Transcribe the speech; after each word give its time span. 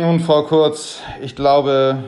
Nun, 0.00 0.18
Frau 0.18 0.42
Kurz, 0.42 0.98
ich 1.22 1.36
glaube, 1.36 2.02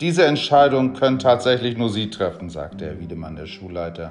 diese 0.00 0.26
Entscheidung 0.26 0.94
können 0.94 1.20
tatsächlich 1.20 1.78
nur 1.78 1.88
Sie 1.88 2.10
treffen, 2.10 2.50
sagte 2.50 2.84
Herr 2.84 2.98
Wiedemann, 2.98 3.36
der 3.36 3.46
Schulleiter. 3.46 4.10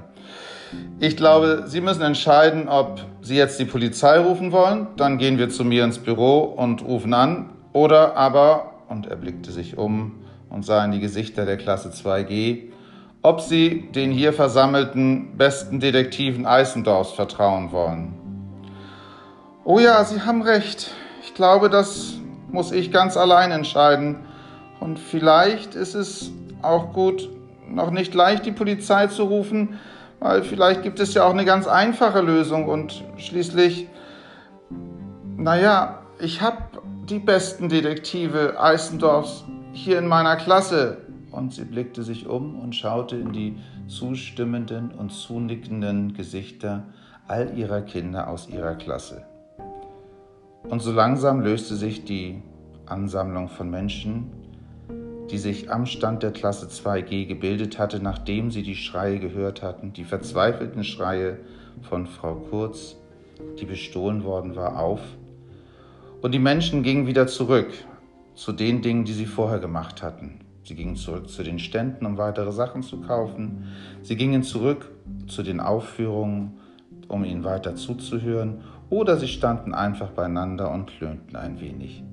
Ich 1.02 1.18
glaube, 1.18 1.66
Sie 1.68 1.82
müssen 1.82 2.04
entscheiden, 2.04 2.70
ob 2.70 3.02
Sie 3.22 3.36
jetzt 3.36 3.60
die 3.60 3.66
Polizei 3.66 4.18
rufen 4.18 4.54
wollen. 4.54 4.88
Dann 4.96 5.18
gehen 5.18 5.38
wir 5.38 5.50
zu 5.50 5.66
mir 5.66 5.84
ins 5.84 6.00
Büro 6.00 6.40
und 6.40 6.86
rufen 6.86 7.14
an. 7.14 7.50
Oder 7.74 8.16
aber, 8.16 8.76
und 8.88 9.08
er 9.08 9.18
blickte 9.18 9.52
sich 9.52 9.78
um 9.78 10.22
und 10.50 10.66
sah 10.66 10.86
in 10.86 10.94
die 10.94 11.02
Gesichter 11.02 11.46
der 11.46 11.58
Klasse 11.58 11.90
2G, 11.90 12.70
ob 13.24 13.42
Sie 13.42 13.90
den 13.94 14.12
hier 14.12 14.32
versammelten 14.32 15.36
besten 15.36 15.82
Detektiven 15.82 16.46
Eisendorfs 16.46 17.12
vertrauen 17.12 17.74
wollen. 17.74 18.14
Oh 19.66 19.80
ja, 19.80 20.02
Sie 20.06 20.22
haben 20.22 20.44
recht. 20.44 20.92
Ich 21.24 21.34
glaube, 21.34 21.70
das 21.70 22.21
muss 22.52 22.72
ich 22.72 22.92
ganz 22.92 23.18
allein 23.18 23.52
entscheiden. 23.52 24.18
Und 24.80 25.00
vielleicht 25.00 25.76
ist 25.76 25.96
es 25.96 26.32
auch 26.62 26.94
gut, 26.94 27.30
noch 27.70 27.92
nicht 27.92 28.14
leicht 28.14 28.46
die 28.46 28.52
Polizei 28.52 29.08
zu 29.08 29.24
rufen, 29.24 29.80
weil 30.20 30.44
vielleicht 30.44 30.84
gibt 30.84 31.00
es 31.00 31.14
ja 31.14 31.26
auch 31.26 31.32
eine 31.32 31.46
ganz 31.46 31.68
einfache 31.68 32.22
Lösung 32.22 32.68
und 32.68 33.04
schließlich, 33.18 33.88
naja, 35.38 36.00
ich 36.20 36.42
habe 36.42 36.58
die 37.10 37.20
besten 37.20 37.70
Detektive 37.70 38.62
Eisendorfs 38.62 39.46
hier 39.74 39.98
in 39.98 40.08
meiner 40.08 40.36
Klasse. 40.36 40.98
Und 41.32 41.54
sie 41.54 41.64
blickte 41.64 42.04
sich 42.04 42.28
um 42.28 42.60
und 42.60 42.76
schaute 42.76 43.16
in 43.16 43.32
die 43.32 43.58
zustimmenden 43.88 44.92
und 44.92 45.12
zunickenden 45.12 46.14
Gesichter 46.14 46.84
all 47.28 47.58
ihrer 47.58 47.82
Kinder 47.82 48.28
aus 48.28 48.50
ihrer 48.50 48.76
Klasse. 48.76 49.26
Und 50.72 50.82
so 50.82 50.94
langsam 50.94 51.42
löste 51.42 51.76
sich 51.76 52.06
die 52.06 52.42
Ansammlung 52.86 53.50
von 53.50 53.70
Menschen, 53.70 54.32
die 55.30 55.38
sich 55.38 55.70
am 55.70 55.86
Stand 55.86 56.24
der 56.24 56.32
Klasse 56.32 56.68
2G 56.68 57.26
gebildet 57.26 57.78
hatte, 57.78 58.02
nachdem 58.02 58.52
sie 58.52 58.64
die 58.64 58.78
Schreie 58.78 59.20
gehört 59.20 59.64
hatten, 59.64 59.92
die 59.92 60.06
verzweifelten 60.06 60.86
Schreie 60.86 61.40
von 61.82 62.08
Frau 62.08 62.36
Kurz, 62.36 62.96
die 63.60 63.66
bestohlen 63.66 64.24
worden 64.24 64.56
war, 64.56 64.80
auf. 64.80 65.02
Und 66.22 66.32
die 66.34 66.40
Menschen 66.40 66.84
gingen 66.84 67.06
wieder 67.06 67.28
zurück 67.28 67.74
zu 68.34 68.54
den 68.54 68.82
Dingen, 68.82 69.04
die 69.04 69.12
sie 69.12 69.26
vorher 69.26 69.60
gemacht 69.60 70.02
hatten. 70.02 70.40
Sie 70.64 70.76
gingen 70.76 70.96
zurück 70.96 71.28
zu 71.28 71.44
den 71.44 71.60
Ständen, 71.60 72.06
um 72.06 72.18
weitere 72.18 72.54
Sachen 72.54 72.82
zu 72.82 73.02
kaufen. 73.02 73.66
Sie 74.04 74.16
gingen 74.16 74.44
zurück 74.44 74.90
zu 75.28 75.44
den 75.44 75.60
Aufführungen, 75.60 76.54
um 77.10 77.26
ihnen 77.26 77.44
weiter 77.44 77.76
zuzuhören. 77.76 78.62
Oder 78.92 79.16
sie 79.16 79.30
standen 79.30 79.74
einfach 79.74 80.10
beieinander 80.10 80.70
und 80.70 80.88
klönten 80.88 81.38
ein 81.38 81.62
wenig. 81.62 82.04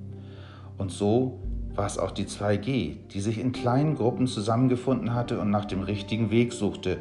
Und 0.77 0.91
so 0.91 1.37
war 1.75 1.85
es 1.85 1.99
auch 1.99 2.11
die 2.11 2.25
2G, 2.25 2.95
die 3.11 3.19
sich 3.19 3.37
in 3.37 3.51
kleinen 3.51 3.95
Gruppen 3.95 4.27
zusammengefunden 4.27 5.13
hatte 5.13 5.39
und 5.39 5.51
nach 5.51 5.65
dem 5.65 5.81
richtigen 5.81 6.31
Weg 6.31 6.53
suchte, 6.53 6.99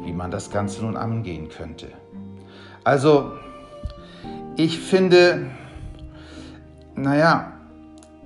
wie 0.00 0.12
man 0.12 0.32
das 0.32 0.50
Ganze 0.50 0.84
nun 0.84 0.96
angehen 0.96 1.48
könnte. 1.48 1.86
Also, 2.82 3.32
ich 4.56 4.80
finde, 4.80 5.46
naja, 6.96 7.52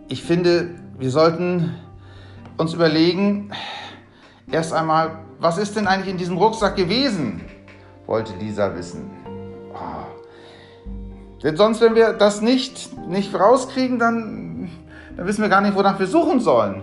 ich 0.09 0.23
finde, 0.23 0.70
wir 0.98 1.11
sollten 1.11 1.75
uns 2.56 2.73
überlegen, 2.73 3.50
erst 4.50 4.73
einmal, 4.73 5.19
was 5.39 5.59
ist 5.59 5.77
denn 5.77 5.87
eigentlich 5.87 6.11
in 6.11 6.19
diesem 6.19 6.39
Rucksack 6.39 6.77
gewesen? 6.77 7.43
wollte 8.06 8.33
Lisa 8.39 8.75
wissen. 8.75 9.22
Denn 11.42 11.56
sonst, 11.56 11.80
wenn 11.80 11.94
wir 11.94 12.12
das 12.12 12.40
nicht, 12.40 12.90
nicht 13.08 13.34
rauskriegen, 13.34 13.98
dann 13.98 14.52
dann 15.16 15.26
wissen 15.26 15.42
wir 15.42 15.48
gar 15.48 15.60
nicht, 15.60 15.74
wonach 15.74 15.98
wir 15.98 16.06
suchen 16.06 16.40
sollen. 16.40 16.82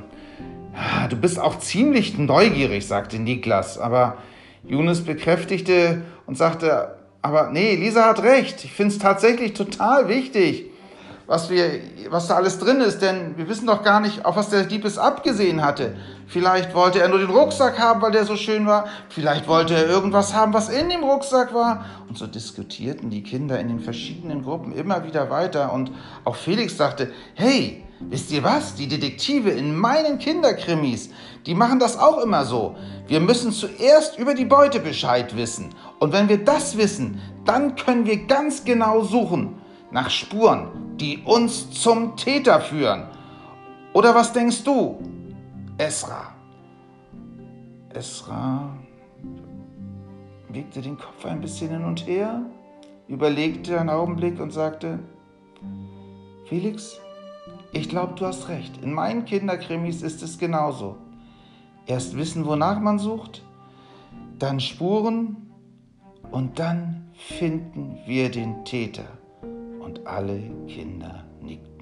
Ah, 0.75 1.07
du 1.07 1.15
bist 1.15 1.39
auch 1.39 1.57
ziemlich 1.59 2.17
neugierig, 2.17 2.87
sagte 2.87 3.19
Niklas, 3.19 3.79
aber 3.79 4.17
Yunus 4.63 5.03
bekräftigte 5.03 6.03
und 6.25 6.37
sagte, 6.37 6.95
aber 7.21 7.49
nee, 7.51 7.75
Lisa 7.75 8.05
hat 8.05 8.23
recht. 8.23 8.63
Ich 8.63 8.71
finde 8.71 8.93
es 8.93 8.99
tatsächlich 8.99 9.53
total 9.53 10.07
wichtig, 10.07 10.65
was, 11.29 11.51
wir, 11.51 11.79
was 12.09 12.25
da 12.25 12.37
alles 12.37 12.57
drin 12.57 12.81
ist, 12.81 13.03
denn 13.03 13.37
wir 13.37 13.47
wissen 13.47 13.67
doch 13.67 13.83
gar 13.83 13.99
nicht, 13.99 14.25
auf 14.25 14.35
was 14.35 14.49
der 14.49 14.63
Dieb 14.63 14.83
es 14.83 14.97
abgesehen 14.97 15.63
hatte. 15.63 15.95
Vielleicht 16.25 16.73
wollte 16.73 16.99
er 16.99 17.07
nur 17.07 17.19
den 17.19 17.29
Rucksack 17.29 17.77
haben, 17.77 18.01
weil 18.01 18.11
der 18.11 18.25
so 18.25 18.35
schön 18.35 18.65
war. 18.65 18.87
Vielleicht 19.09 19.47
wollte 19.47 19.75
er 19.75 19.87
irgendwas 19.87 20.33
haben, 20.33 20.53
was 20.53 20.69
in 20.69 20.89
dem 20.89 21.03
Rucksack 21.03 21.53
war. 21.53 21.85
Und 22.09 22.17
so 22.17 22.25
diskutierten 22.25 23.11
die 23.11 23.21
Kinder 23.21 23.59
in 23.59 23.67
den 23.67 23.79
verschiedenen 23.79 24.43
Gruppen 24.43 24.71
immer 24.71 25.03
wieder 25.05 25.29
weiter. 25.29 25.71
Und 25.71 25.91
auch 26.25 26.35
Felix 26.35 26.75
sagte, 26.75 27.11
hey, 27.35 27.85
Wisst 28.01 28.31
ihr 28.31 28.45
was? 28.45 28.75
Die 28.75 28.87
Detektive 28.87 29.49
in 29.49 29.75
meinen 29.75 30.19
Kinderkrimis, 30.19 31.09
die 31.45 31.53
machen 31.53 31.79
das 31.79 31.97
auch 31.99 32.23
immer 32.23 32.45
so. 32.45 32.77
Wir 33.07 33.19
müssen 33.19 33.51
zuerst 33.51 34.17
über 34.17 34.35
die 34.35 34.45
Beute 34.45 34.79
Bescheid 34.79 35.35
wissen. 35.35 35.75
Und 35.99 36.13
wenn 36.13 36.29
wir 36.29 36.37
das 36.45 36.77
wissen, 36.77 37.19
dann 37.43 37.75
können 37.75 38.05
wir 38.05 38.25
ganz 38.25 38.63
genau 38.63 39.03
suchen 39.03 39.59
nach 39.91 40.09
Spuren, 40.09 40.78
die 40.99 41.19
uns 41.25 41.71
zum 41.71 42.15
Täter 42.15 42.61
führen. 42.61 43.07
Oder 43.93 44.13
was 44.13 44.33
denkst 44.33 44.63
du, 44.63 44.99
Esra? 45.77 46.33
Esra 47.93 48.69
wiegte 50.49 50.81
den 50.81 50.97
Kopf 50.97 51.25
ein 51.25 51.41
bisschen 51.41 51.69
hin 51.69 51.83
und 51.83 52.05
her, 52.07 52.41
überlegte 53.07 53.79
einen 53.79 53.89
Augenblick 53.89 54.39
und 54.39 54.51
sagte, 54.51 54.99
Felix, 56.45 56.99
ich 57.71 57.87
glaube, 57.87 58.15
du 58.15 58.25
hast 58.25 58.49
recht. 58.49 58.81
In 58.83 58.93
meinen 58.93 59.25
Kinderkrimis 59.25 60.01
ist 60.01 60.23
es 60.23 60.37
genauso. 60.39 60.97
Erst 61.85 62.17
wissen, 62.17 62.45
wonach 62.45 62.79
man 62.79 62.97
sucht, 62.97 63.43
dann 64.39 64.59
Spuren 64.59 65.51
und 66.31 66.59
dann 66.59 67.11
finden 67.13 67.97
wir 68.05 68.31
den 68.31 68.65
Täter. 68.65 69.18
Und 69.89 70.05
alle 70.05 70.39
Kinder 70.67 71.25
nickten. 71.41 71.78